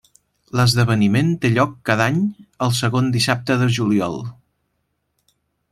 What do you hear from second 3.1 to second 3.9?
dissabte de